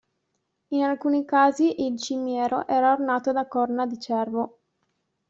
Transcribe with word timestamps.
In 0.69 0.81
alcuni 0.83 1.25
casi 1.25 1.85
il 1.85 1.95
cimiero 1.99 2.65
era 2.67 2.91
ornato 2.91 3.31
da 3.33 3.47
corna 3.47 3.85
di 3.85 3.99
cervo. 3.99 4.61